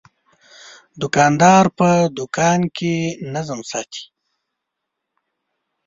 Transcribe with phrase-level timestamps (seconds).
[1.01, 2.95] دوکاندار په دوکان کې
[3.33, 4.03] نظم ساتي.